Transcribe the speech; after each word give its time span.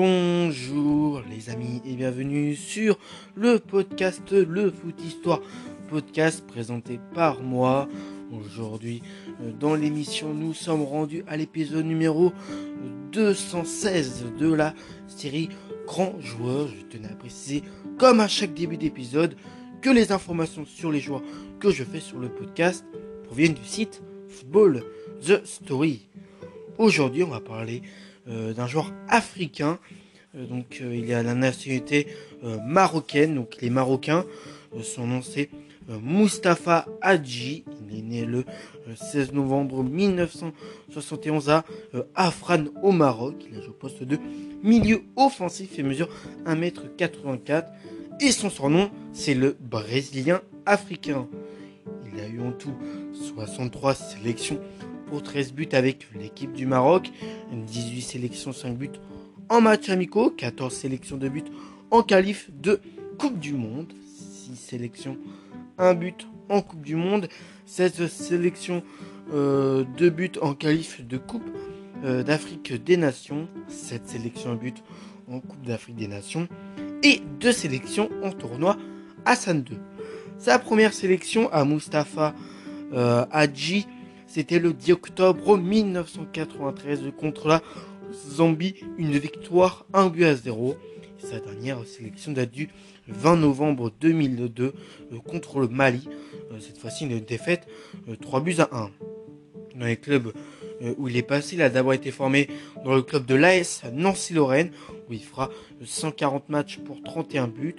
Bonjour 0.00 1.24
les 1.28 1.50
amis 1.50 1.82
et 1.84 1.96
bienvenue 1.96 2.54
sur 2.54 3.00
le 3.34 3.58
podcast 3.58 4.30
Le 4.30 4.70
Foot 4.70 4.94
Histoire, 5.04 5.40
podcast 5.88 6.46
présenté 6.46 7.00
par 7.16 7.42
moi. 7.42 7.88
Aujourd'hui 8.30 9.02
euh, 9.42 9.50
dans 9.50 9.74
l'émission 9.74 10.32
nous 10.34 10.54
sommes 10.54 10.82
rendus 10.82 11.24
à 11.26 11.36
l'épisode 11.36 11.84
numéro 11.84 12.32
216 13.10 14.26
de 14.38 14.52
la 14.52 14.72
série 15.08 15.48
Grand 15.84 16.14
Joueur. 16.20 16.68
Je 16.68 16.96
tenais 16.96 17.10
à 17.10 17.16
préciser 17.16 17.64
comme 17.98 18.20
à 18.20 18.28
chaque 18.28 18.54
début 18.54 18.76
d'épisode 18.76 19.34
que 19.82 19.90
les 19.90 20.12
informations 20.12 20.64
sur 20.64 20.92
les 20.92 21.00
joueurs 21.00 21.24
que 21.58 21.72
je 21.72 21.82
fais 21.82 21.98
sur 21.98 22.20
le 22.20 22.28
podcast 22.28 22.84
proviennent 23.24 23.54
du 23.54 23.64
site 23.64 24.00
Football 24.28 24.84
The 25.26 25.44
Story. 25.44 26.06
Aujourd'hui 26.78 27.24
on 27.24 27.30
va 27.30 27.40
parler 27.40 27.82
d'un 28.28 28.66
joueur 28.66 28.92
africain. 29.08 29.78
Euh, 30.34 30.46
donc 30.46 30.80
euh, 30.82 30.94
il 30.94 31.12
a 31.12 31.22
la 31.22 31.34
nationalité 31.34 32.06
marocaine, 32.64 33.34
donc 33.34 33.56
les 33.60 33.70
Marocains. 33.70 34.24
son 34.82 35.06
nom 35.06 35.22
c'est 35.22 35.50
Mustapha 36.02 36.86
Hadji. 37.00 37.64
Il 37.90 37.98
est 37.98 38.02
né 38.02 38.24
le 38.24 38.44
16 38.94 39.32
novembre 39.32 39.82
1971 39.82 41.48
à 41.48 41.64
Afran 42.14 42.64
au 42.82 42.92
Maroc. 42.92 43.34
Il 43.50 43.56
a 43.56 43.60
joué 43.60 43.70
au 43.70 43.72
poste 43.72 44.04
de 44.04 44.18
milieu 44.62 45.02
offensif 45.16 45.78
et 45.78 45.82
mesure 45.82 46.08
1m84. 46.46 47.64
Et 48.20 48.32
son 48.32 48.50
surnom, 48.50 48.90
c'est 49.12 49.34
le 49.34 49.56
Brésilien 49.60 50.42
africain. 50.66 51.26
Il 52.12 52.20
a 52.20 52.28
eu 52.28 52.40
en 52.40 52.52
tout 52.52 52.74
63 53.14 53.94
sélections 53.94 54.60
pour 55.08 55.22
13 55.22 55.52
buts 55.52 55.68
avec 55.72 56.06
l'équipe 56.18 56.52
du 56.52 56.66
Maroc, 56.66 57.10
18 57.52 58.02
sélections, 58.02 58.52
5 58.52 58.76
buts 58.76 58.90
en 59.48 59.60
match 59.60 59.88
amicaux, 59.88 60.30
14 60.30 60.74
sélections 60.74 61.16
de 61.16 61.28
buts 61.28 61.44
en 61.90 62.02
qualif 62.02 62.50
de 62.60 62.80
Coupe 63.18 63.38
du 63.38 63.54
Monde, 63.54 63.92
6 64.06 64.56
sélections, 64.56 65.16
1 65.78 65.94
but 65.94 66.28
en 66.48 66.60
Coupe 66.60 66.82
du 66.82 66.96
Monde, 66.96 67.28
16 67.66 68.06
sélections 68.08 68.82
euh, 69.32 69.84
de 69.96 70.08
buts 70.08 70.32
en 70.40 70.54
qualif 70.54 71.06
de 71.06 71.16
Coupe 71.16 71.48
euh, 72.04 72.22
d'Afrique 72.22 72.72
des 72.84 72.96
Nations, 72.96 73.48
7 73.68 74.06
sélections, 74.08 74.52
1 74.52 74.54
but 74.56 74.84
en 75.30 75.40
Coupe 75.40 75.62
d'Afrique 75.64 75.96
des 75.96 76.08
Nations. 76.08 76.48
et 77.02 77.22
2 77.40 77.52
sélections 77.52 78.10
en 78.22 78.30
tournoi 78.30 78.76
Hassan 79.24 79.62
2. 79.62 79.76
Sa 80.38 80.58
première 80.58 80.92
sélection 80.92 81.50
à 81.52 81.64
Mustafa 81.64 82.34
euh, 82.92 83.24
Hadji 83.30 83.86
c'était 84.28 84.58
le 84.58 84.74
10 84.74 84.92
octobre 84.92 85.56
1993 85.56 87.12
contre 87.18 87.48
la 87.48 87.62
Zambie, 88.12 88.74
une 88.98 89.18
victoire 89.18 89.86
1 89.94 90.10
but 90.10 90.24
à 90.24 90.36
0. 90.36 90.76
Sa 91.18 91.40
dernière 91.40 91.84
sélection 91.86 92.32
date 92.32 92.52
du 92.52 92.68
20 93.08 93.36
novembre 93.36 93.90
2002 94.00 94.64
euh, 95.12 95.18
contre 95.26 95.58
le 95.58 95.68
Mali. 95.68 96.08
Euh, 96.52 96.60
cette 96.60 96.78
fois-ci 96.78 97.06
une 97.06 97.18
défaite 97.20 97.66
3 98.20 98.38
euh, 98.38 98.42
buts 98.42 98.56
à 98.58 98.68
1. 98.70 98.90
Dans 99.76 99.86
les 99.86 99.96
clubs 99.96 100.32
où 100.96 101.08
il 101.08 101.16
est 101.16 101.22
passé, 101.22 101.56
il 101.56 101.62
a 101.62 101.70
d'abord 101.70 101.92
été 101.92 102.10
formé 102.10 102.48
dans 102.84 102.94
le 102.94 103.02
club 103.02 103.26
de 103.26 103.34
l'AS 103.34 103.82
Nancy-Lorraine 103.92 104.70
où 105.08 105.12
il 105.12 105.22
fera 105.22 105.50
140 105.84 106.48
matchs 106.48 106.78
pour 106.78 107.02
31 107.02 107.48
buts. 107.48 107.76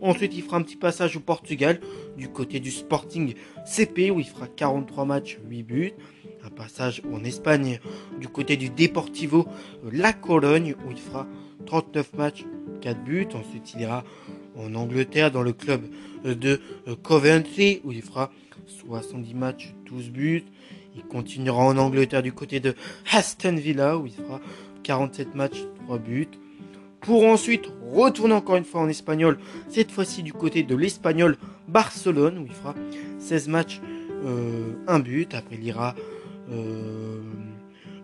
Ensuite, 0.00 0.32
il 0.34 0.42
fera 0.42 0.58
un 0.58 0.62
petit 0.62 0.76
passage 0.76 1.16
au 1.16 1.20
Portugal, 1.20 1.80
du 2.16 2.28
côté 2.28 2.60
du 2.60 2.70
Sporting 2.70 3.34
CP, 3.66 4.12
où 4.12 4.20
il 4.20 4.26
fera 4.26 4.46
43 4.46 5.04
matchs, 5.04 5.38
8 5.48 5.62
buts. 5.64 5.92
Un 6.44 6.50
passage 6.50 7.02
en 7.12 7.24
Espagne, 7.24 7.80
du 8.20 8.28
côté 8.28 8.56
du 8.56 8.70
Deportivo 8.70 9.48
La 9.90 10.12
Cologne, 10.12 10.76
où 10.86 10.92
il 10.92 10.98
fera 10.98 11.26
39 11.66 12.14
matchs, 12.14 12.44
4 12.80 13.02
buts. 13.02 13.26
Ensuite, 13.34 13.74
il 13.74 13.80
ira 13.80 14.04
en 14.56 14.74
Angleterre, 14.76 15.32
dans 15.32 15.42
le 15.42 15.52
club 15.52 15.82
de 16.24 16.60
Coventry, 17.02 17.80
où 17.82 17.90
il 17.90 18.02
fera 18.02 18.30
70 18.68 19.34
matchs, 19.34 19.74
12 19.86 20.10
buts. 20.10 20.44
Il 20.96 21.02
continuera 21.02 21.64
en 21.64 21.76
Angleterre 21.76 22.22
du 22.22 22.32
côté 22.32 22.60
de 22.60 22.74
Aston 23.12 23.56
Villa, 23.56 23.98
où 23.98 24.06
il 24.06 24.12
fera 24.12 24.40
47 24.84 25.34
matchs, 25.34 25.64
3 25.86 25.98
buts 25.98 26.28
pour 27.00 27.24
ensuite 27.24 27.66
retourner 27.92 28.34
encore 28.34 28.56
une 28.56 28.64
fois 28.64 28.80
en 28.80 28.88
espagnol, 28.88 29.38
cette 29.68 29.90
fois-ci 29.90 30.22
du 30.22 30.32
côté 30.32 30.62
de 30.62 30.74
l'espagnol 30.74 31.36
Barcelone, 31.68 32.38
où 32.38 32.46
il 32.46 32.52
fera 32.52 32.74
16 33.18 33.48
matchs, 33.48 33.80
euh, 34.24 34.72
un 34.86 34.98
but. 34.98 35.34
Après, 35.34 35.56
il 35.56 35.64
ira 35.64 35.94
euh, 36.50 37.20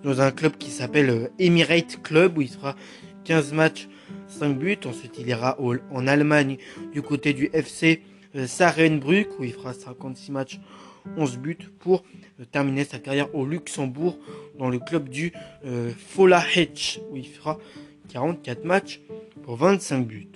dans 0.03 0.21
un 0.21 0.31
club 0.31 0.57
qui 0.57 0.71
s'appelle 0.71 1.11
euh, 1.11 1.29
Emirate 1.39 2.03
Club, 2.03 2.39
où 2.39 2.43
il 2.43 2.49
fera 2.49 2.77
15 3.25 3.53
matchs, 3.53 3.89
5 4.29 4.57
buts. 4.57 4.79
Ensuite, 4.87 5.19
il 5.19 5.29
ira 5.29 5.59
en 5.91 6.07
Allemagne, 6.07 6.59
du 6.93 7.03
côté 7.03 7.33
du 7.33 7.51
FC 7.53 8.03
Sarenbrück, 8.47 9.39
où 9.39 9.45
il 9.45 9.53
fera 9.53 9.73
56 9.73 10.33
matchs, 10.33 10.61
11 11.17 11.39
buts, 11.39 11.59
pour 11.79 12.03
terminer 12.51 12.85
sa 12.85 12.99
carrière 12.99 13.35
au 13.35 13.47
Luxembourg, 13.47 14.19
dans 14.59 14.71
le 14.71 14.79
club 14.79 15.09
du 15.09 15.33
Fola 15.97 16.43
où 17.11 17.17
il 17.17 17.29
fera 17.29 17.59
44 18.09 18.65
matchs 18.65 19.01
pour 19.43 19.57
25 19.57 20.07
buts. 20.07 20.29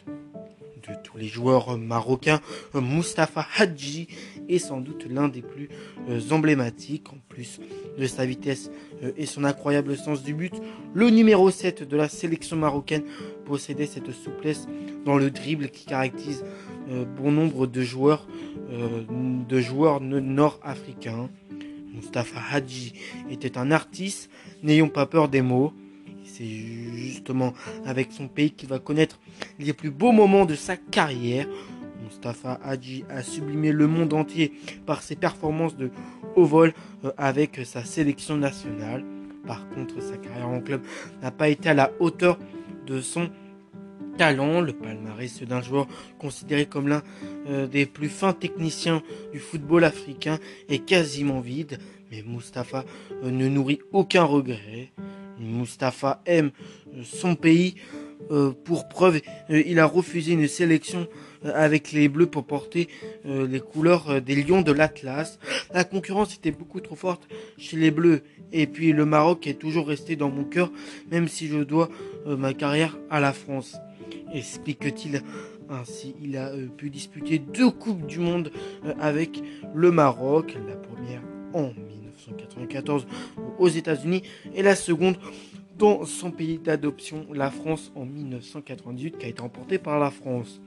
De 0.88 0.94
tous 1.04 1.18
les 1.18 1.26
joueurs 1.26 1.76
marocains, 1.76 2.40
Mustafa 2.72 3.46
Hadji 3.58 4.08
est 4.48 4.58
sans 4.58 4.80
doute 4.80 5.06
l'un 5.08 5.28
des 5.28 5.42
plus 5.42 5.68
euh, 6.08 6.20
emblématiques, 6.30 7.12
en 7.12 7.18
plus 7.28 7.60
de 7.98 8.06
sa 8.06 8.24
vitesse 8.24 8.70
euh, 9.02 9.12
et 9.18 9.26
son 9.26 9.44
incroyable 9.44 9.96
sens 9.96 10.22
du 10.22 10.32
but. 10.32 10.54
Le 10.94 11.10
numéro 11.10 11.50
7 11.50 11.86
de 11.86 11.96
la 11.96 12.08
sélection 12.08 12.56
marocaine 12.56 13.02
possédait 13.44 13.84
cette 13.86 14.10
souplesse 14.12 14.66
dans 15.04 15.18
le 15.18 15.30
dribble 15.30 15.68
qui 15.68 15.84
caractérise 15.84 16.42
euh, 16.42 16.67
bon 17.16 17.32
nombre 17.32 17.66
de 17.66 17.82
joueurs, 17.82 18.26
de 18.70 19.60
joueurs 19.60 20.00
nord-africains. 20.00 21.28
Mustafa 21.94 22.40
Hadji 22.52 22.94
était 23.30 23.58
un 23.58 23.70
artiste, 23.70 24.30
n'ayons 24.62 24.88
pas 24.88 25.06
peur 25.06 25.28
des 25.28 25.42
mots. 25.42 25.72
C'est 26.24 26.44
justement 26.44 27.54
avec 27.84 28.12
son 28.12 28.28
pays 28.28 28.50
qu'il 28.50 28.68
va 28.68 28.78
connaître 28.78 29.18
les 29.58 29.72
plus 29.72 29.90
beaux 29.90 30.12
moments 30.12 30.44
de 30.44 30.54
sa 30.54 30.76
carrière. 30.76 31.46
Mustafa 32.04 32.60
Hadji 32.62 33.04
a 33.08 33.22
sublimé 33.22 33.72
le 33.72 33.86
monde 33.86 34.12
entier 34.14 34.52
par 34.86 35.02
ses 35.02 35.16
performances 35.16 35.76
de 35.76 35.90
haut 36.36 36.44
vol 36.44 36.72
euh, 37.04 37.10
avec 37.18 37.60
sa 37.64 37.84
sélection 37.84 38.36
nationale. 38.36 39.04
Par 39.46 39.68
contre, 39.70 40.00
sa 40.00 40.16
carrière 40.16 40.48
en 40.48 40.60
club 40.60 40.82
n'a 41.22 41.30
pas 41.30 41.48
été 41.48 41.68
à 41.68 41.74
la 41.74 41.90
hauteur 42.00 42.38
de 42.86 43.00
son 43.00 43.30
talent. 44.18 44.60
Le 44.60 44.74
palmarès 44.74 45.42
d'un 45.44 45.62
joueur 45.62 45.86
considéré 46.18 46.66
comme 46.66 46.88
l'un 46.88 47.02
euh, 47.48 47.66
des 47.66 47.86
plus 47.86 48.10
fins 48.10 48.34
techniciens 48.34 49.02
du 49.32 49.38
football 49.38 49.84
africain 49.84 50.38
est 50.68 50.80
quasiment 50.80 51.40
vide. 51.40 51.78
Mais 52.10 52.22
Mustafa 52.26 52.84
euh, 53.22 53.30
ne 53.30 53.48
nourrit 53.48 53.80
aucun 53.92 54.24
regret. 54.24 54.92
Mustapha 55.38 56.20
aime 56.26 56.50
euh, 56.94 57.02
son 57.04 57.34
pays. 57.34 57.76
Euh, 58.30 58.52
pour 58.64 58.88
preuve, 58.88 59.20
euh, 59.50 59.62
il 59.66 59.78
a 59.78 59.86
refusé 59.86 60.32
une 60.32 60.48
sélection 60.48 61.06
avec 61.44 61.92
les 61.92 62.08
Bleus 62.08 62.26
pour 62.26 62.44
porter 62.44 62.88
les 63.24 63.60
couleurs 63.60 64.20
des 64.20 64.34
Lions 64.34 64.60
de 64.60 64.72
l'Atlas. 64.72 65.38
La 65.72 65.84
concurrence 65.84 66.34
était 66.34 66.50
beaucoup 66.50 66.80
trop 66.80 66.96
forte 66.96 67.28
chez 67.58 67.76
les 67.76 67.92
Bleus. 67.92 68.22
Et 68.52 68.66
puis 68.66 68.92
le 68.92 69.04
Maroc 69.04 69.46
est 69.46 69.54
toujours 69.54 69.86
resté 69.86 70.16
dans 70.16 70.30
mon 70.30 70.42
cœur, 70.42 70.72
même 71.12 71.28
si 71.28 71.46
je 71.46 71.58
dois 71.58 71.90
ma 72.26 72.54
carrière 72.54 72.98
à 73.08 73.20
la 73.20 73.32
France. 73.32 73.76
Explique-t-il 74.34 75.22
ainsi, 75.70 76.16
il 76.20 76.36
a 76.36 76.50
pu 76.76 76.90
disputer 76.90 77.38
deux 77.38 77.70
Coupes 77.70 78.06
du 78.06 78.18
Monde 78.18 78.50
avec 78.98 79.40
le 79.74 79.92
Maroc. 79.92 80.56
La 80.66 80.74
première 80.74 81.22
en 81.52 81.72
1994 81.74 83.06
aux 83.58 83.68
États-Unis 83.68 84.22
et 84.54 84.62
la 84.62 84.74
seconde 84.74 85.16
dans 85.78 86.04
son 86.04 86.30
pays 86.30 86.58
d'adoption, 86.58 87.26
la 87.32 87.50
France, 87.50 87.92
en 87.94 88.04
1998, 88.04 89.18
qui 89.18 89.26
a 89.26 89.28
été 89.28 89.40
emportée 89.40 89.78
par 89.78 89.98
la 89.98 90.10
France. 90.10 90.60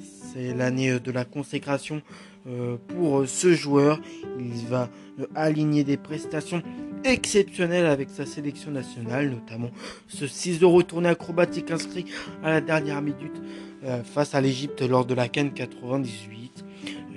C'est 0.00 0.54
l'année 0.54 0.98
de 0.98 1.12
la 1.12 1.24
consécration 1.24 2.02
euh, 2.48 2.76
pour 2.88 3.28
ce 3.28 3.52
joueur. 3.52 4.00
Il 4.40 4.66
va 4.66 4.88
euh, 5.20 5.26
aligner 5.34 5.84
des 5.84 5.98
prestations 5.98 6.62
exceptionnelles 7.04 7.86
avec 7.86 8.08
sa 8.08 8.24
sélection 8.24 8.70
nationale, 8.70 9.30
notamment 9.30 9.70
ce 10.08 10.26
6 10.26 10.62
euros 10.62 10.82
tourné 10.82 11.08
acrobatique 11.10 11.70
inscrit 11.70 12.06
à 12.42 12.50
la 12.50 12.60
dernière 12.60 13.02
minute 13.02 13.42
euh, 13.84 14.02
face 14.02 14.34
à 14.34 14.40
l'Égypte 14.40 14.80
lors 14.82 15.04
de 15.04 15.14
la 15.14 15.28
Cannes 15.28 15.52
98 15.52 16.64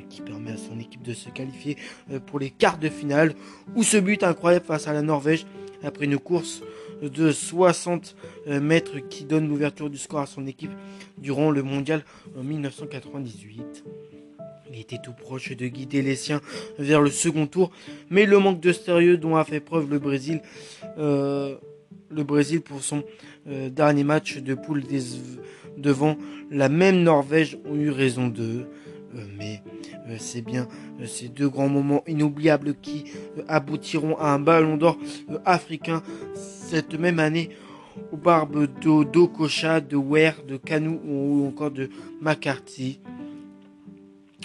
qui 0.10 0.22
permet 0.22 0.52
à 0.52 0.58
son 0.58 0.80
équipe 0.80 1.02
de 1.02 1.14
se 1.14 1.30
qualifier 1.30 1.78
pour 2.28 2.40
les 2.40 2.50
quarts 2.50 2.78
de 2.78 2.88
finale, 2.88 3.34
ou 3.76 3.84
ce 3.84 3.98
but 3.98 4.24
incroyable 4.24 4.66
face 4.66 4.88
à 4.88 4.94
la 4.94 5.02
Norvège 5.02 5.46
après 5.84 6.06
une 6.06 6.18
course 6.18 6.62
de 7.02 7.32
60 7.32 8.16
mètres 8.48 9.00
qui 9.00 9.26
donne 9.26 9.48
l'ouverture 9.48 9.90
du 9.90 9.98
score 9.98 10.22
à 10.22 10.26
son 10.26 10.48
équipe 10.48 10.72
durant 11.18 11.52
le 11.52 11.64
mondial 11.64 12.04
en 12.38 12.44
1998. 12.44 13.84
Il 14.72 14.80
était 14.80 15.00
tout 15.04 15.14
proche 15.14 15.56
de 15.56 15.68
guider 15.68 16.02
les 16.02 16.16
siens 16.16 16.42
vers 16.80 17.02
le 17.02 17.10
second 17.10 17.48
tour, 17.48 17.72
mais 18.10 18.26
le 18.26 18.40
manque 18.40 18.60
de 18.60 18.74
sérieux 18.74 19.18
dont 19.18 19.36
a 19.36 19.44
fait 19.44 19.60
preuve 19.60 19.90
le 19.90 20.00
Brésil 20.00 20.42
euh, 20.98 21.56
le 22.10 22.24
Brésil 22.24 22.62
pour 22.62 22.84
son 22.84 23.04
dernier 23.46 24.04
match 24.04 24.38
de 24.38 24.54
poule 24.54 24.84
devant 25.78 26.18
la 26.50 26.70
même 26.70 27.04
Norvège 27.04 27.58
ont 27.66 27.76
eu 27.76 27.90
raison 27.90 28.28
d'eux. 28.28 28.68
Mais 29.38 29.62
c'est 30.18 30.42
bien 30.42 30.68
ces 31.06 31.30
deux 31.30 31.50
grands 31.50 31.70
moments 31.70 32.04
inoubliables 32.08 32.76
qui 32.82 33.06
aboutiront 33.48 34.18
à 34.18 34.30
un 34.30 34.40
ballon 34.40 34.78
d'or 34.78 34.98
africain 35.46 36.04
cette 36.36 37.00
même 37.00 37.20
année 37.20 37.50
aux 38.12 38.18
barbes 38.18 38.68
d'Okocha, 38.80 39.82
de 39.82 39.96
Ware, 39.96 40.44
de 40.48 40.58
Kanou 40.58 41.00
ou 41.06 41.48
encore 41.48 41.72
de 41.72 41.90
McCarthy. 42.22 43.00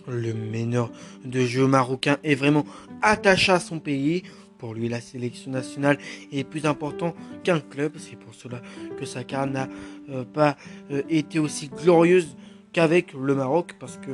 Le 0.08 0.32
meneur 0.32 0.90
de 1.24 1.40
jeu 1.40 1.66
marocain 1.66 2.18
est 2.24 2.34
vraiment 2.34 2.64
attaché 3.02 3.52
à 3.52 3.60
son 3.60 3.78
pays. 3.78 4.22
Pour 4.58 4.74
lui, 4.74 4.88
la 4.88 5.00
sélection 5.00 5.50
nationale 5.50 5.98
est 6.32 6.44
plus 6.44 6.66
important 6.66 7.14
qu'un 7.44 7.60
club. 7.60 7.94
C'est 7.98 8.16
pour 8.16 8.34
cela 8.34 8.60
que 8.98 9.04
sa 9.04 9.24
carrière 9.24 9.52
n'a 9.52 9.68
euh, 10.10 10.24
pas 10.24 10.56
euh, 10.90 11.02
été 11.08 11.38
aussi 11.38 11.68
glorieuse 11.68 12.36
qu'avec 12.72 13.14
le 13.14 13.34
Maroc. 13.34 13.74
Parce 13.78 13.96
que, 13.98 14.10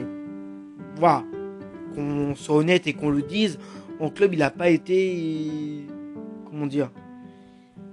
voilà, 0.96 1.24
qu'on 1.94 2.34
soit 2.34 2.56
honnête 2.56 2.86
et 2.86 2.92
qu'on 2.92 3.10
le 3.10 3.22
dise, 3.22 3.58
en 4.00 4.10
club, 4.10 4.34
il 4.34 4.40
n'a 4.40 4.50
pas 4.50 4.70
été. 4.70 5.86
Comment 6.50 6.66
dire 6.66 6.90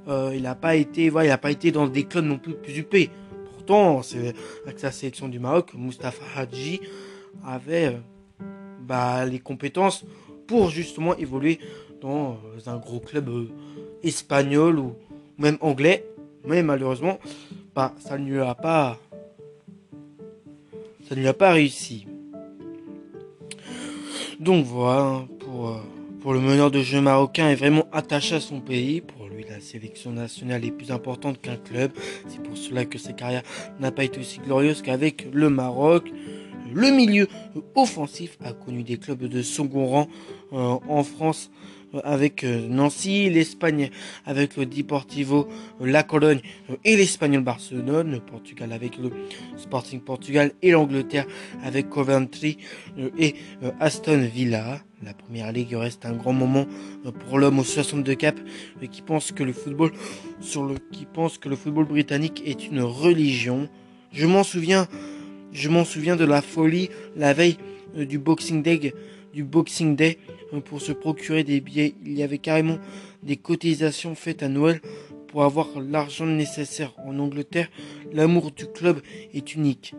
euh, 0.08 0.34
il 0.36 0.44
n'a 0.44 0.56
pas 0.56 0.76
été, 0.76 1.10
voilà, 1.10 1.30
il 1.30 1.32
a 1.32 1.38
pas 1.38 1.52
été 1.52 1.72
dans 1.72 1.88
des 1.88 2.04
clubs 2.04 2.26
non 2.26 2.38
plus 2.38 2.56
plus. 2.56 3.10
Pourtant, 3.54 4.02
avec 4.66 4.80
sa 4.80 4.92
sélection 4.92 5.30
du 5.30 5.40
Maroc, 5.40 5.74
Mustafa 5.76 6.24
Hadji 6.36 6.82
avait 7.46 7.86
euh, 7.86 8.44
bah, 8.82 9.26
les 9.26 9.40
compétences 9.40 10.06
pour 10.46 10.70
justement 10.70 11.16
évoluer 11.16 11.60
dans 12.02 12.34
euh, 12.34 12.70
un 12.70 12.78
gros 12.78 13.00
club 13.00 13.30
espagnol 14.04 14.80
ou 14.80 14.96
même 15.38 15.58
anglais. 15.62 16.06
Mais 16.46 16.64
malheureusement, 16.64 17.20
bah, 17.74 17.94
ça 18.00 18.18
ne 18.18 18.30
lui 18.30 18.42
a 18.42 18.56
pas, 18.56 19.00
ça 21.08 21.16
ne 21.16 21.22
lui 21.22 21.28
a 21.28 21.34
pas 21.34 21.54
réussi. 21.54 22.08
Donc 24.44 24.66
voilà, 24.66 25.26
pour, 25.40 25.82
pour 26.22 26.34
le 26.34 26.42
meneur 26.42 26.70
de 26.70 26.82
jeu 26.82 27.00
marocain 27.00 27.50
est 27.50 27.56
vraiment 27.56 27.88
attaché 27.94 28.36
à 28.36 28.40
son 28.42 28.60
pays. 28.60 29.00
Pour 29.00 29.24
la 29.54 29.60
sélection 29.62 30.12
nationale 30.12 30.66
est 30.66 30.72
plus 30.72 30.92
importante 30.92 31.40
qu'un 31.40 31.58
club. 31.58 31.92
C'est 32.28 32.42
pour 32.42 32.58
cela 32.58 32.86
que 32.86 32.98
sa 32.98 33.14
carrière 33.14 33.44
n'a 33.80 33.92
pas 33.92 34.04
été 34.04 34.20
aussi 34.20 34.40
glorieuse 34.40 34.82
qu'avec 34.82 35.28
le 35.32 35.50
Maroc. 35.50 36.12
Le 36.74 36.90
milieu 36.90 37.28
offensif 37.76 38.38
a 38.44 38.52
connu 38.54 38.84
des 38.84 38.98
clubs 38.98 39.24
de 39.24 39.42
second 39.44 39.86
rang 39.86 40.08
euh, 40.54 40.78
en 40.90 41.04
France 41.04 41.52
euh, 41.52 41.83
avec 42.04 42.44
euh, 42.44 42.68
Nancy, 42.68 43.30
l'Espagne 43.30 43.90
avec 44.26 44.58
le 44.58 44.66
Deportivo, 44.66 45.48
la 45.80 46.04
Cologne 46.04 46.42
et 46.84 46.96
l'Espagnol 46.96 47.44
Barcelone, 47.44 48.12
le 48.12 48.20
Portugal 48.20 48.72
avec 48.74 48.98
le 48.98 49.12
Sporting 49.58 50.00
Portugal 50.00 50.52
et 50.62 50.72
l'Angleterre 50.72 51.26
avec 51.64 51.90
Coventry 51.90 52.58
et 53.18 53.36
Aston 53.80 54.28
Villa. 54.34 54.82
La 55.04 55.14
première 55.14 55.52
ligue 55.52 55.74
reste 55.74 56.06
un 56.06 56.14
grand 56.14 56.32
moment 56.32 56.66
euh, 57.06 57.12
pour 57.12 57.38
l'homme 57.38 57.60
aux 57.60 57.64
62 57.64 58.16
caps 58.16 58.42
euh, 58.82 58.88
qui 58.88 59.02
pense 59.02 59.34
que 59.34 59.44
le 59.44 59.52
football 59.52 59.92
sur 60.40 60.64
le 60.64 60.76
qui 60.92 61.06
pense 61.06 61.38
que 61.38 61.50
le 61.50 61.58
football 61.58 61.86
britannique 61.86 62.42
est 62.46 62.68
une 62.68 62.82
religion. 62.82 63.68
Je 64.14 64.26
m'en 64.26 64.44
souviens, 64.44 64.88
je 65.52 65.68
m'en 65.68 65.84
souviens 65.84 66.16
de 66.16 66.24
la 66.24 66.42
folie 66.42 66.90
la 67.18 67.34
veille 67.34 67.58
euh, 67.98 68.06
du 68.06 68.18
Boxing 68.18 68.62
Day, 68.64 68.94
du 69.34 69.44
Boxing 69.44 69.96
Day 69.96 70.18
pour 70.66 70.82
se 70.82 70.92
procurer 70.92 71.44
des 71.44 71.60
billets. 71.60 71.96
Il 72.06 72.18
y 72.18 72.24
avait 72.24 72.38
carrément 72.38 72.78
des 73.24 73.38
cotisations 73.38 74.16
faites 74.16 74.44
à 74.44 74.50
Noël 74.50 74.82
pour 75.28 75.44
avoir 75.44 75.80
l'argent 75.80 76.26
nécessaire. 76.26 76.94
En 77.06 77.18
Angleterre, 77.20 77.70
l'amour 78.12 78.52
du 78.52 78.68
club 78.68 79.02
est 79.34 79.56
unique 79.56 79.96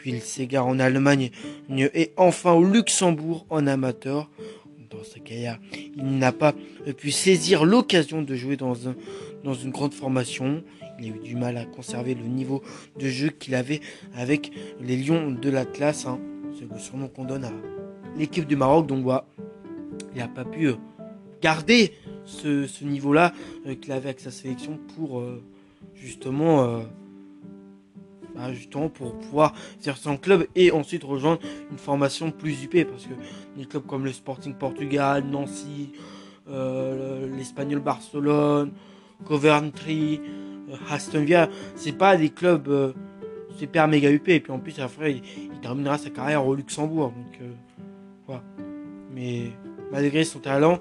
puis 0.00 0.12
il 0.12 0.22
s'égare 0.22 0.66
en 0.66 0.78
Allemagne 0.78 1.30
et 1.70 2.12
enfin 2.16 2.52
au 2.52 2.64
Luxembourg 2.64 3.46
en 3.50 3.66
amateur. 3.66 4.30
Dans 4.88 5.04
sa 5.04 5.20
carrière, 5.20 5.60
il 5.96 6.18
n'a 6.18 6.32
pas 6.32 6.52
pu 6.96 7.12
saisir 7.12 7.64
l'occasion 7.64 8.22
de 8.22 8.34
jouer 8.34 8.56
dans 8.56 8.74
une 8.74 9.70
grande 9.70 9.94
formation. 9.94 10.64
Il 10.98 11.04
a 11.04 11.08
eu 11.16 11.18
du 11.20 11.36
mal 11.36 11.56
à 11.58 11.64
conserver 11.64 12.14
le 12.14 12.26
niveau 12.26 12.62
de 12.98 13.08
jeu 13.08 13.28
qu'il 13.28 13.54
avait 13.54 13.80
avec 14.16 14.50
les 14.80 14.96
Lions 14.96 15.30
de 15.30 15.50
l'Atlas. 15.50 16.06
Hein. 16.06 16.18
C'est 16.58 16.68
le 16.68 16.78
surnom 16.78 17.08
qu'on 17.08 17.24
donne 17.24 17.44
à 17.44 17.52
l'équipe 18.16 18.46
du 18.46 18.56
Maroc. 18.56 18.86
Donc 18.86 19.02
voilà, 19.02 19.24
il 20.14 20.18
n'a 20.18 20.28
pas 20.28 20.44
pu 20.44 20.66
euh, 20.66 20.74
garder 21.40 21.92
ce, 22.24 22.84
niveau-là 22.84 23.32
euh, 23.66 23.74
qu'il 23.74 23.92
avait 23.92 24.10
avec 24.10 24.20
sa 24.20 24.30
sélection 24.30 24.78
pour 24.96 25.20
euh, 25.20 25.42
justement 25.94 26.80
bah, 28.34 28.52
justement 28.52 28.88
pour 28.88 29.18
pouvoir 29.18 29.54
faire 29.80 29.96
son 29.96 30.16
club 30.16 30.46
et 30.54 30.70
ensuite 30.70 31.04
rejoindre 31.04 31.40
une 31.70 31.78
formation 31.78 32.30
plus 32.30 32.64
UP 32.64 32.86
parce 32.88 33.06
que 33.06 33.14
des 33.56 33.66
clubs 33.66 33.86
comme 33.86 34.04
le 34.04 34.12
Sporting 34.12 34.54
Portugal, 34.54 35.24
Nancy, 35.24 35.92
l'Espagnol 37.36 37.80
Barcelone, 37.80 38.72
Coventry, 39.26 40.20
Aston 40.90 41.24
Villa, 41.24 41.48
c'est 41.76 41.96
pas 41.96 42.16
des 42.16 42.30
clubs 42.30 42.94
super 43.56 43.88
méga 43.88 44.10
UP 44.10 44.28
et 44.28 44.40
puis 44.40 44.52
en 44.52 44.58
plus 44.58 44.78
après 44.80 45.12
il, 45.12 45.60
terminera 45.60 45.98
sa 45.98 46.10
carrière 46.10 46.46
au 46.46 46.54
Luxembourg 46.54 47.12
donc. 47.14 47.50
Mais 49.14 49.50
malgré 49.90 50.24
son 50.24 50.38
talent, 50.38 50.78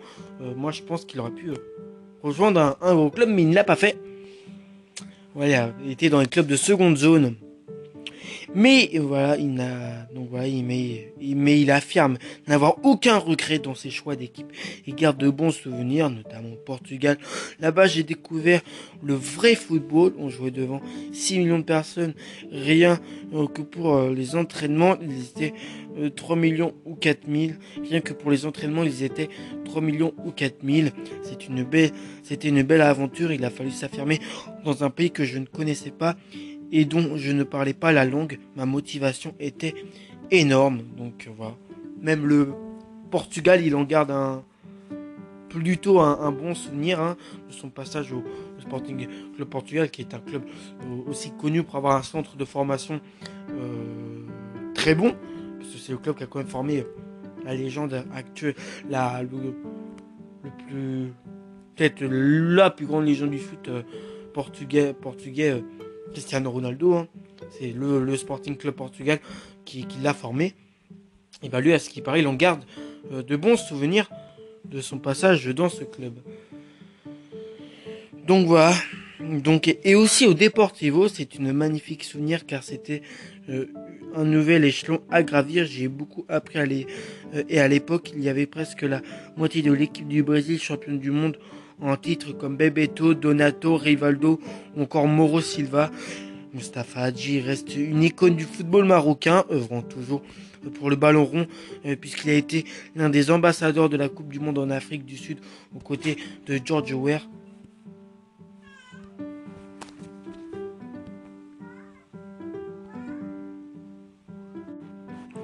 moi 0.55 0.71
je 0.71 0.81
pense 0.81 1.05
qu'il 1.05 1.19
aurait 1.19 1.31
pu 1.31 1.51
rejoindre 2.21 2.61
un, 2.61 2.75
un 2.81 2.95
gros 2.95 3.09
club 3.09 3.29
mais 3.29 3.43
il 3.43 3.49
ne 3.49 3.55
l'a 3.55 3.63
pas 3.63 3.75
fait. 3.75 3.97
Voilà, 5.35 5.73
il 5.83 5.91
était 5.91 6.09
dans 6.09 6.19
les 6.19 6.27
clubs 6.27 6.47
de 6.47 6.55
seconde 6.55 6.97
zone. 6.97 7.35
Mais 8.55 8.89
voilà, 8.99 9.37
il 9.37 9.53
n'a 9.53 10.07
donc 10.13 10.29
voilà, 10.29 10.47
il 10.47 10.63
mais 10.63 11.61
il 11.61 11.71
affirme 11.71 12.17
n'avoir 12.47 12.77
aucun 12.83 13.17
regret 13.17 13.59
dans 13.59 13.75
ses 13.75 13.89
choix 13.89 14.15
d'équipe 14.15 14.51
et 14.87 14.93
garde 14.93 15.17
de 15.17 15.29
bons 15.29 15.51
souvenirs, 15.51 16.09
notamment 16.09 16.53
au 16.53 16.57
Portugal. 16.57 17.17
Là-bas, 17.59 17.87
j'ai 17.87 18.03
découvert 18.03 18.61
le 19.03 19.13
vrai 19.13 19.55
football. 19.55 20.13
On 20.17 20.29
jouait 20.29 20.51
devant 20.51 20.81
6 21.11 21.39
millions 21.39 21.59
de 21.59 21.63
personnes, 21.63 22.13
rien 22.51 22.99
euh, 23.33 23.47
que 23.47 23.61
pour 23.61 23.95
euh, 23.95 24.13
les 24.13 24.35
entraînements, 24.35 24.97
ils 25.01 25.21
étaient 25.21 25.53
3 26.15 26.35
euh, 26.35 26.39
millions 26.39 26.73
ou 26.85 26.95
4 26.95 27.19
000. 27.31 27.53
Rien 27.87 28.01
que 28.01 28.13
pour 28.13 28.31
les 28.31 28.45
entraînements, 28.45 28.83
ils 28.83 29.03
étaient 29.03 29.29
3 29.65 29.81
millions 29.81 30.13
ou 30.25 30.31
4 30.31 30.57
000. 30.63 30.89
C'est 31.21 31.47
une 31.47 31.63
belle, 31.63 31.91
c'était 32.23 32.49
une 32.49 32.63
belle 32.63 32.81
aventure. 32.81 33.31
Il 33.31 33.45
a 33.45 33.49
fallu 33.49 33.71
s'affirmer 33.71 34.19
dans 34.65 34.83
un 34.83 34.89
pays 34.89 35.11
que 35.11 35.23
je 35.23 35.37
ne 35.37 35.45
connaissais 35.45 35.91
pas 35.91 36.15
et 36.71 36.85
dont 36.85 37.17
je 37.17 37.31
ne 37.31 37.43
parlais 37.43 37.73
pas 37.73 37.91
la 37.91 38.05
langue. 38.05 38.39
Ma 38.55 38.65
motivation 38.65 39.33
était 39.39 39.75
énorme. 40.31 40.81
Donc 40.97 41.29
voilà. 41.35 41.55
Même 42.01 42.25
le 42.25 42.53
Portugal, 43.11 43.61
il 43.65 43.75
en 43.75 43.83
garde 43.83 44.11
un 44.11 44.43
plutôt 45.49 45.99
un, 45.99 46.31
bon 46.31 46.53
souvenir 46.53 47.01
hein, 47.01 47.17
de 47.47 47.53
son 47.53 47.69
passage 47.69 48.13
au, 48.13 48.23
Sporting 48.59 49.07
Club 49.35 49.47
Portugal, 49.47 49.89
qui 49.89 50.01
est 50.01 50.13
un 50.13 50.19
club 50.19 50.43
euh, 50.83 51.09
aussi 51.09 51.31
connu 51.31 51.63
pour 51.63 51.75
avoir 51.75 51.95
un 51.95 52.03
centre 52.03 52.35
de 52.35 52.45
formation 52.45 53.01
euh, 53.51 54.25
très 54.75 54.93
bon, 54.93 55.15
parce 55.57 55.71
que 55.71 55.77
c'est 55.79 55.91
le 55.91 55.97
club 55.97 56.17
qui 56.17 56.23
a 56.23 56.27
quand 56.27 56.39
même 56.39 56.47
formé 56.47 56.85
la 57.45 57.55
légende 57.55 58.05
actuelle, 58.13 58.53
la, 58.89 59.23
le, 59.23 59.55
plus 60.67 61.13
peut-être 61.75 62.03
la 62.03 62.69
plus 62.69 62.85
grande 62.85 63.05
légende 63.05 63.31
du 63.31 63.39
foot 63.39 63.69
euh, 63.69 63.81
portugais, 64.33 64.93
portugais 64.93 65.63
Cristiano 66.11 66.51
Ronaldo. 66.51 66.93
Hein. 66.95 67.07
C'est 67.57 67.71
le, 67.71 68.17
Sporting 68.17 68.57
Club 68.57 68.75
Portugal 68.75 69.19
qui, 69.65 69.85
l'a 70.01 70.13
formé. 70.13 70.53
Et 71.41 71.49
bah 71.49 71.61
lui, 71.61 71.73
à 71.73 71.79
ce 71.79 71.89
qui 71.89 72.01
paraît, 72.01 72.19
il 72.19 72.27
en 72.27 72.33
garde 72.33 72.63
euh, 73.11 73.23
de 73.23 73.35
bons 73.35 73.57
souvenirs 73.57 74.09
de 74.65 74.81
son 74.81 74.99
passage 74.99 75.45
dans 75.47 75.69
ce 75.69 75.83
club. 75.83 76.15
Donc 78.27 78.47
voilà. 78.47 78.73
Et 79.83 79.95
aussi 79.95 80.25
au 80.27 80.33
Deportivo, 80.33 81.07
c'est 81.07 81.35
une 81.35 81.51
magnifique 81.51 82.03
souvenir 82.03 82.45
car 82.45 82.63
c'était 82.63 83.01
euh, 83.49 83.65
un 84.15 84.23
nouvel 84.23 84.63
échelon 84.63 85.01
à 85.09 85.23
gravir. 85.23 85.65
J'ai 85.65 85.87
beaucoup 85.87 86.25
appris 86.29 86.59
à 86.59 86.61
aller. 86.61 86.87
Euh, 87.33 87.43
et 87.49 87.59
à 87.59 87.67
l'époque, 87.67 88.11
il 88.15 88.23
y 88.23 88.29
avait 88.29 88.45
presque 88.45 88.83
la 88.83 89.01
moitié 89.35 89.61
de 89.61 89.71
l'équipe 89.71 90.07
du 90.07 90.23
Brésil 90.23 90.59
championne 90.59 90.99
du 90.99 91.11
monde 91.11 91.37
en 91.81 91.95
titre 91.95 92.33
comme 92.33 92.57
Bebeto, 92.57 93.13
Donato, 93.13 93.77
Rivaldo 93.77 94.39
ou 94.75 94.83
encore 94.83 95.07
Moro 95.07 95.41
Silva. 95.41 95.91
Mustafa 96.53 97.01
Hadji 97.01 97.41
reste 97.41 97.75
une 97.75 98.03
icône 98.03 98.35
du 98.35 98.43
football 98.43 98.85
marocain, 98.85 99.45
œuvrant 99.51 99.81
toujours 99.81 100.21
pour 100.73 100.89
le 100.89 100.95
ballon 100.95 101.25
rond, 101.25 101.47
euh, 101.85 101.95
puisqu'il 101.95 102.29
a 102.29 102.33
été 102.33 102.65
l'un 102.95 103.09
des 103.09 103.31
ambassadeurs 103.31 103.89
de 103.89 103.97
la 103.97 104.09
Coupe 104.09 104.29
du 104.29 104.39
Monde 104.39 104.57
en 104.57 104.69
Afrique 104.69 105.05
du 105.05 105.15
Sud 105.15 105.39
aux 105.75 105.79
côtés 105.79 106.17
de 106.47 106.59
George 106.63 106.91
Weah. 106.93 107.21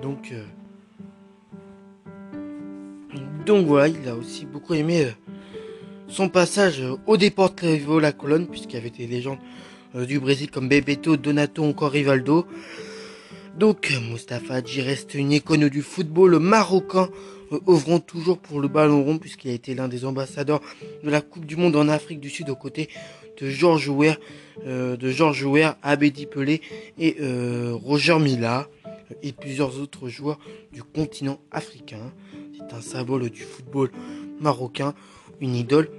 Donc, 0.01 0.33
euh, 0.33 0.43
voilà, 3.65 3.87
il 3.87 4.07
a 4.09 4.15
aussi 4.15 4.45
beaucoup 4.45 4.73
aimé 4.73 5.05
euh, 5.05 5.11
son 6.07 6.29
passage 6.29 6.83
au 7.07 7.17
Deportivo 7.17 7.99
La 7.99 8.11
Colonne, 8.11 8.47
puisqu'il 8.47 8.75
y 8.75 8.79
avait 8.79 8.89
des 8.89 9.07
légendes 9.07 9.39
euh, 9.95 10.05
du 10.05 10.19
Brésil 10.19 10.51
comme 10.51 10.67
Bebeto, 10.67 11.17
Donato, 11.17 11.63
encore 11.63 11.91
Rivaldo. 11.91 12.45
Donc, 13.57 13.91
Mustafa 14.11 14.55
Hadji 14.55 14.81
reste 14.81 15.13
une 15.13 15.31
icône 15.31 15.69
du 15.69 15.81
football 15.81 16.39
marocain, 16.39 17.09
euh, 17.51 17.59
œuvrant 17.67 17.99
toujours 17.99 18.37
pour 18.37 18.59
le 18.59 18.67
ballon 18.67 19.03
rond, 19.03 19.17
puisqu'il 19.17 19.51
a 19.51 19.53
été 19.53 19.73
l'un 19.73 19.87
des 19.87 20.05
ambassadeurs 20.05 20.61
de 21.03 21.09
la 21.09 21.21
Coupe 21.21 21.45
du 21.45 21.55
Monde 21.55 21.75
en 21.75 21.87
Afrique 21.87 22.19
du 22.19 22.29
Sud 22.29 22.49
aux 22.49 22.55
côtés 22.55 22.89
de 23.41 23.49
Georges 23.49 23.89
Weah, 23.89 24.17
euh, 24.65 24.97
de 24.97 25.09
Georges 25.09 25.47
Abedi 25.81 26.25
Pelé 26.25 26.61
et 26.97 27.17
Roger 27.71 28.19
Mila 28.19 28.67
et 29.21 29.33
plusieurs 29.33 29.79
autres 29.79 30.09
joueurs 30.09 30.39
du 30.71 30.83
continent 30.83 31.39
africain. 31.51 32.11
C'est 32.57 32.75
un 32.75 32.81
symbole 32.81 33.29
du 33.29 33.43
football 33.43 33.91
marocain, 34.39 34.93
une 35.41 35.55
idole 35.55 35.89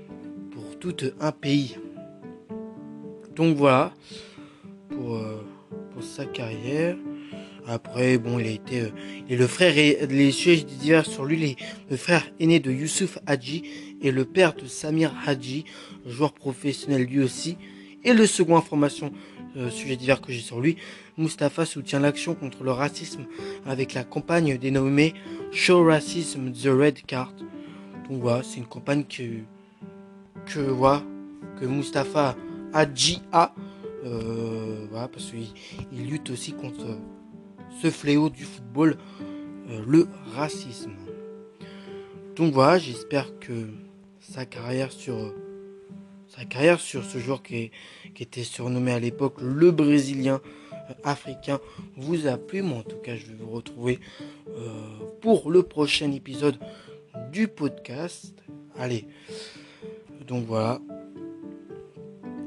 pour 0.50 0.78
tout 0.78 0.96
un 1.20 1.32
pays. 1.32 1.76
Donc 3.34 3.56
voilà 3.56 3.92
pour, 4.88 5.16
euh, 5.16 5.44
sa 6.00 6.26
carrière. 6.26 6.96
Après, 7.66 8.16
bon, 8.18 8.38
il 8.38 8.46
a 8.46 8.50
été, 8.50 8.80
euh, 8.82 8.90
et 9.28 9.36
le 9.36 9.46
frère 9.46 9.76
et 9.76 10.06
les 10.08 10.30
sujets 10.30 10.62
divers 10.62 11.06
sur 11.06 11.24
lui, 11.24 11.56
le 11.90 11.96
frère 11.96 12.24
aîné 12.38 12.60
de 12.60 12.70
Youssouf 12.70 13.18
Hadji 13.26 13.62
et 14.02 14.12
le 14.12 14.24
père 14.24 14.54
de 14.54 14.66
Samir 14.66 15.12
Hadji, 15.26 15.64
joueur 16.06 16.32
professionnel 16.32 17.04
lui 17.04 17.22
aussi. 17.22 17.56
Et 18.04 18.12
le 18.12 18.26
second 18.26 18.56
information, 18.56 19.10
euh, 19.56 19.70
sujet 19.70 19.96
divers 19.96 20.20
que 20.20 20.32
j'ai 20.32 20.40
sur 20.40 20.60
lui, 20.60 20.76
Mustapha 21.18 21.64
soutient 21.64 21.98
l'action 21.98 22.34
contre 22.34 22.62
le 22.62 22.70
racisme 22.70 23.26
avec 23.66 23.94
la 23.94 24.04
campagne 24.04 24.58
dénommée 24.58 25.14
Show 25.50 25.84
Racism 25.84 26.52
the 26.52 26.66
Red 26.68 27.02
Card. 27.06 27.32
Donc 28.08 28.20
voilà, 28.20 28.42
c'est 28.42 28.58
une 28.58 28.66
campagne 28.66 29.04
que, 29.04 29.40
que, 30.46 30.60
voilà, 30.60 31.02
que 31.60 31.66
Mustapha 31.66 32.36
Adjia, 32.72 33.52
euh, 34.04 34.86
voilà, 34.90 35.08
parce 35.08 35.30
qu'il 35.30 35.48
il 35.92 36.08
lutte 36.10 36.30
aussi 36.30 36.52
contre 36.52 36.98
ce 37.82 37.90
fléau 37.90 38.30
du 38.30 38.44
football, 38.44 38.96
euh, 39.70 39.82
le 39.86 40.06
racisme. 40.34 40.92
Donc 42.36 42.52
voilà, 42.52 42.78
j'espère 42.78 43.38
que 43.40 43.68
sa 44.20 44.46
carrière 44.46 44.92
sur 44.92 45.34
sa 46.28 46.44
carrière 46.44 46.80
sur 46.80 47.04
ce 47.04 47.18
joueur 47.18 47.42
qui, 47.42 47.70
était 48.18 48.44
surnommé 48.44 48.92
à 48.92 48.98
l'époque 49.00 49.36
le 49.40 49.70
Brésilien 49.70 50.40
euh, 50.72 50.94
africain 51.02 51.58
vous 51.96 52.26
a 52.28 52.36
plu. 52.36 52.62
Moi, 52.62 52.78
en 52.78 52.82
tout 52.82 52.98
cas, 52.98 53.16
je 53.16 53.26
vais 53.26 53.34
vous 53.38 53.50
retrouver 53.50 53.98
pour 55.20 55.50
le 55.50 55.62
prochain 55.62 56.12
épisode 56.12 56.58
du 57.32 57.48
podcast. 57.48 58.34
Allez, 58.78 59.06
donc 60.26 60.46
voilà. 60.46 60.80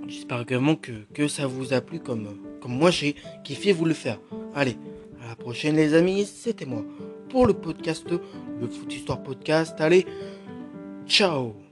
J'espère 0.07 0.41
également 0.41 0.75
que, 0.75 0.91
que 1.13 1.27
ça 1.27 1.45
vous 1.48 1.74
a 1.74 1.81
plu 1.81 2.00
comme, 2.00 2.27
comme 2.62 2.74
moi 2.74 2.89
j'ai 2.91 3.15
kiffé 3.43 3.71
vous 3.71 3.86
le 3.86 3.93
faire. 3.93 4.19
Allez, 4.55 4.77
à 5.24 5.29
la 5.29 5.36
prochaine 5.36 5.75
les 5.75 5.93
amis, 5.93 6.25
c'était 6.25 6.65
moi 6.65 6.83
pour 7.29 7.45
le 7.45 7.53
podcast, 7.53 8.05
le 8.09 8.67
Foot 8.67 8.93
Histoire 8.93 9.21
Podcast. 9.21 9.79
Allez, 9.79 10.05
ciao 11.05 11.68